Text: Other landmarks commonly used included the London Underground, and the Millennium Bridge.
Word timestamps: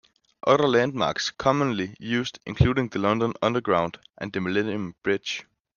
Other 0.47 0.67
landmarks 0.67 1.29
commonly 1.29 1.95
used 1.99 2.39
included 2.47 2.89
the 2.89 2.97
London 2.97 3.33
Underground, 3.43 3.99
and 4.17 4.33
the 4.33 4.41
Millennium 4.41 4.95
Bridge. 5.03 5.45